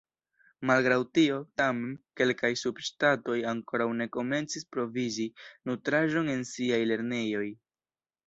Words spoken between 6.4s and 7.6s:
siaj lernejoj.